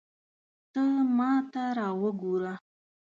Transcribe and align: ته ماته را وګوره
ته 0.73 0.83
ماته 1.17 1.63
را 1.77 1.89
وګوره 2.01 2.53